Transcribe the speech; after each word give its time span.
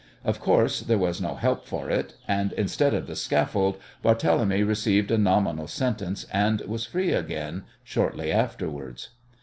Of 0.23 0.39
course, 0.39 0.79
there 0.81 0.97
was 0.97 1.21
no 1.21 1.35
help 1.35 1.63
for 1.67 1.91
it, 1.91 2.15
and 2.27 2.53
instead 2.53 2.95
of 2.95 3.05
the 3.05 3.15
scaffold 3.15 3.77
Barthélemy 4.03 4.67
received 4.67 5.11
a 5.11 5.17
nominal 5.19 5.67
sentence, 5.67 6.25
and 6.33 6.59
was 6.61 6.87
free 6.87 7.11
again 7.13 7.65
shortly 7.83 8.31
afterwards. 8.31 9.09